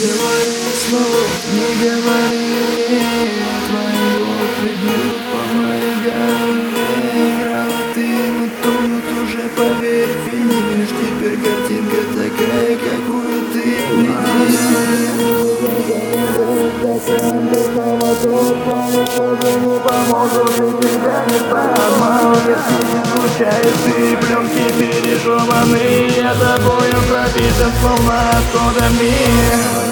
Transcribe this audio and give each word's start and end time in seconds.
говори 0.00 0.72
слов, 0.88 1.30
не 1.52 1.68
говори 1.84 2.44
мне 2.88 3.04
Твоего 3.68 4.34
прибьют 4.60 5.18
по 5.30 5.40
моей 5.56 5.94
голове 6.04 6.54
ты, 7.94 8.06
но 8.32 8.46
тут 8.62 9.06
уже 9.22 9.44
поверь 9.56 10.14
финиш 10.24 10.88
Теперь 10.88 11.38
картинка 11.38 12.00
такая, 12.14 12.72
какую 12.76 13.38
ты 13.52 13.64
видишь 13.96 14.64
не 19.64 19.78
помогут, 19.80 20.50
и 20.50 20.62
тебя 20.82 21.16
не 21.28 21.38
поймал 21.50 22.34
Если 22.46 22.82
не 22.90 23.02
ты 23.84 24.16
пленки 24.16 24.66
пережеваны 24.78 25.84
Я 26.16 26.32
тобою 26.34 26.98
пропитан, 27.08 27.72
словно 27.80 28.16
оттуда 28.30 28.88
мир 29.00 29.83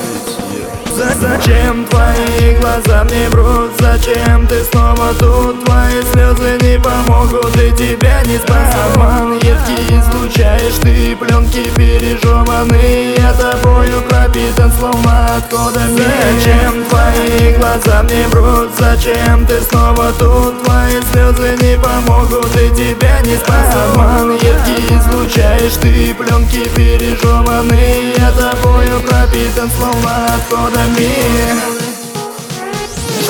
Зачем 0.95 1.87
твои 1.87 2.55
глаза 2.61 3.05
мне 3.05 3.29
врут? 3.31 3.71
Зачем 3.79 4.47
ты 4.47 4.63
снова 4.65 5.15
тут? 5.19 5.65
Твои 5.65 6.03
слезы 6.13 6.59
не 6.61 6.79
помогут 6.79 7.57
и 7.57 7.73
тебя 7.73 8.23
не 8.27 8.37
спас 8.37 8.75
Обман 8.87 9.35
едкий 9.37 10.03
излучаешь 10.33 10.79
ты 10.83 11.17
Пленки 11.17 11.69
пережеваны 11.77 13.15
Я 13.17 13.33
тобою 13.33 14.03
пропитан, 14.09 14.73
словно 14.79 15.37
откуда 15.37 15.81
Зачем 15.81 16.85
твои 16.85 17.53
глаза 17.57 18.03
мне 18.03 18.27
врут? 18.29 18.71
Зачем 18.79 19.47
ты 19.47 19.61
снова 19.61 20.13
тут? 20.19 20.63
Твои 20.63 21.01
слезы 21.13 21.57
не 21.61 21.79
помогут 21.79 22.55
и 22.57 22.71
тебя 22.71 23.21
не 23.25 23.37
спас 23.37 23.75
Обман 23.91 24.33
едкий 24.35 24.97
излучаешь 24.97 25.77
ты 25.81 26.15
Пленки 26.15 26.69
пережеваны 26.75 28.15
Я 28.17 28.31
тобою 28.33 29.01
пропитан, 29.01 29.71
словно 29.77 30.27
откуда 30.35 30.81
мир 30.99 31.83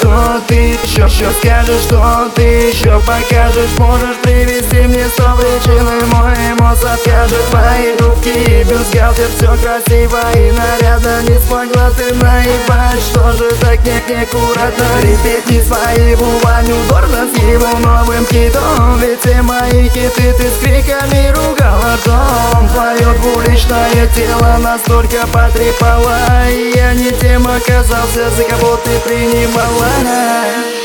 что 0.03 0.42
ты 0.48 0.55
еще, 0.55 1.05
еще 1.05 1.31
скажешь, 1.39 1.83
что 1.83 2.28
ты 2.34 2.42
еще 2.42 3.00
покажешь? 3.06 3.70
Можешь 3.78 4.16
привести 4.20 4.52
мне 4.86 5.06
сто 5.08 5.22
и 5.22 6.05
мой 6.06 6.55
мозг 6.58 6.84
откажет 6.84 7.44
Твои 7.50 7.97
руки. 7.98 8.33
И 8.33 8.64
бюстгальтер, 8.64 9.28
все 9.36 9.56
красиво 9.56 10.20
и 10.34 10.50
нарядно. 10.52 11.22
Не 11.22 11.38
смогла 11.41 11.91
ты 11.97 12.14
наебать, 12.14 13.03
что 13.10 13.33
же 13.33 13.50
так 13.60 13.84
не 13.84 14.22
аккуратно 14.22 14.84
Репети 15.03 15.62
свои 15.62 16.14
бувань 16.16 16.70
упорно 16.70 17.27
с 17.33 17.38
его 17.38 17.78
новым 17.78 18.27
хитом 18.27 18.98
Ведь 19.00 19.20
все 19.20 19.42
мои 19.42 19.88
хиты 19.88 20.33
ты 20.38 20.48
с 20.48 20.58
криками 20.62 21.33
ругала. 21.34 21.98
Дом 22.05 22.69
Твое 22.69 23.19
двуличное 23.19 24.06
тело 24.14 24.58
настолько 24.58 25.27
потрепало. 25.28 26.16
И 26.48 26.72
я 26.75 26.94
не 26.94 27.10
тем 27.12 27.47
оказался, 27.47 28.30
за 28.30 28.44
кого 28.44 28.77
ты 28.77 28.91
принимала 29.00 30.81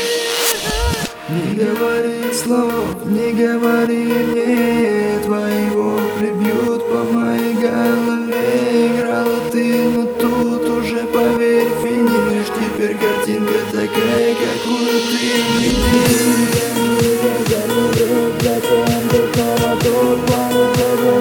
не 1.28 1.54
говори 1.54 2.32
слов, 2.32 3.04
не 3.04 3.32
говори 3.32 4.04
мне 4.04 5.18
Твоего. 5.24 6.00
Прибьют 6.18 6.88
по 6.88 7.04
моей 7.12 7.54
голове. 7.54 8.86
Играла 8.86 9.40
ты, 9.52 9.90
но 9.90 10.04
тут 10.04 10.68
уже 10.68 11.04
поверь 11.06 11.68
финиш. 11.82 12.46
Теперь 12.56 12.96
картинка 12.96 13.60
такая, 13.70 14.34
какую 14.34 15.00
ты 15.08 15.18
видишь. 15.58 16.58
Зачем 18.40 19.08
ты 19.10 19.18
снова 19.34 19.76
тут? 19.82 20.26
Твои 20.26 20.48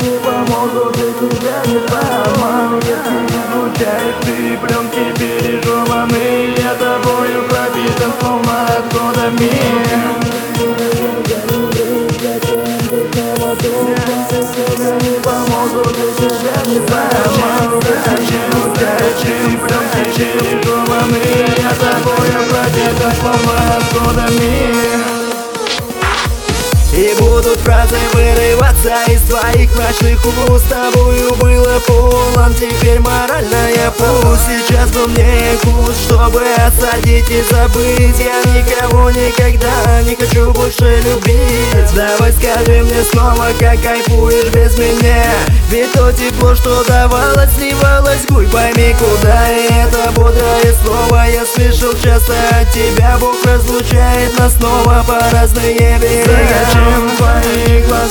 не 0.04 0.16
помогут, 0.26 0.98
и 0.98 1.00
тебя. 1.20 1.58
Не 1.68 1.80
поймал 1.80 2.80
Если 2.82 3.20
не 3.28 3.40
звучаешь 3.52 4.20
ты, 4.22 4.58
пленки 4.58 5.06
пережеваны 5.20 6.54
Я 6.58 6.74
тобою 6.76 7.44
пропитан, 7.50 8.12
словно 8.20 8.68
откуда 8.78 9.32
откуда 23.78 24.28
мир 24.40 24.77
будут 27.38 27.60
фразы 27.60 27.96
вырываться 28.14 28.94
из 29.08 29.22
твоих 29.22 29.76
мрачных 29.76 30.26
уст 30.50 30.66
С 30.66 30.70
тобою 30.70 31.36
было 31.36 31.80
полон, 31.86 32.54
теперь 32.56 33.00
моральная 33.00 33.92
пусть 33.98 34.42
Сейчас 34.48 34.90
бы 34.92 35.08
мне 35.08 35.58
куст, 35.64 36.06
чтобы 36.06 36.42
осадить 36.56 37.30
и 37.30 37.42
забыть. 37.50 38.20
Я 38.20 38.42
никого 38.52 39.10
никогда 39.12 40.02
не 40.04 40.16
хочу 40.16 40.52
больше 40.52 41.02
любить. 41.04 41.94
Давай 41.96 42.32
скажи 42.34 42.84
мне 42.84 43.04
снова, 43.12 43.48
как 43.60 43.82
кайфуешь 43.82 44.52
без 44.54 44.78
меня. 44.78 45.26
Ведь 45.70 45.92
то 45.94 46.12
тепло, 46.12 46.56
что 46.56 46.84
давалось, 46.86 47.50
сливалось 47.58 48.26
Гуй, 48.30 48.48
пойми, 48.48 48.96
куда. 48.98 49.50
И 49.52 49.66
это 49.66 50.12
бодрое 50.12 50.74
слово 50.84 51.26
Я 51.28 51.46
слышал 51.46 51.94
часто. 51.94 52.34
От 52.52 52.72
тебя 52.72 53.18
Бог 53.20 53.36
разлучает 53.46 54.38
нас 54.38 54.54
снова 54.56 55.04
по 55.08 55.20
разные 55.32 56.00
берега 56.00 56.67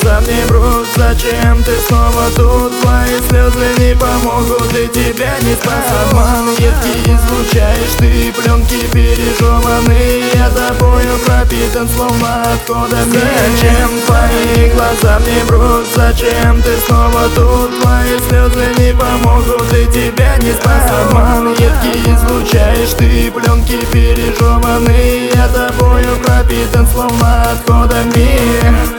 Глаза 0.02 0.20
мне 0.20 0.44
врут? 0.46 0.86
Зачем 0.94 1.62
ты 1.62 1.72
снова 1.88 2.28
тут? 2.36 2.80
Твои 2.80 3.18
слезы 3.28 3.66
не 3.78 3.96
помогут 3.96 4.70
и 4.74 4.88
тебя 4.88 5.38
не 5.40 5.54
спас 5.54 5.86
Обман 6.04 6.50
едкий 6.50 7.14
излучаешь 7.14 7.94
ты 7.98 8.32
Пленки 8.32 8.86
пережеваны 8.92 10.24
Я 10.34 10.50
тобою 10.50 11.18
пропитан, 11.24 11.88
словно 11.88 12.42
откуда 12.42 12.96
Зачем 13.04 13.90
твои 14.04 14.70
глаза 14.70 15.18
мне 15.20 15.44
врут? 15.44 15.86
Зачем 15.94 16.60
ты 16.62 16.76
снова 16.86 17.28
тут? 17.34 17.80
Твои 17.80 18.18
слезы 18.28 18.66
не 18.78 18.92
помогут 18.92 19.72
и 19.72 19.86
тебя 19.86 20.36
не 20.38 20.52
спас 20.52 20.90
Обман 21.06 21.52
едкий 21.52 22.12
излучаешь 22.12 22.92
ты 22.98 23.30
Пленки 23.30 23.78
пережеваны 23.92 25.30
Я 25.32 25.48
тобою 25.48 26.16
пропитан, 26.22 26.86
словно 26.86 27.52
откуда 27.52 28.02
мир 28.14 28.95